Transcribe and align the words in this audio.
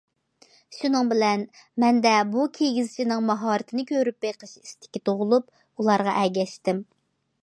شۇنىڭ 0.75 1.09
بىلەن 1.09 1.41
مەندە 1.83 2.13
بۇ 2.31 2.45
كىگىزچىنىڭ 2.55 3.21
ماھارىتىنى 3.27 3.85
كۆرۈپ 3.91 4.25
بېقىش 4.27 4.55
ئىستىكى 4.63 5.03
تۇغۇلۇپ، 5.11 5.53
ئۇلارغا 5.83 6.17
ئەگەشتىم. 6.23 6.81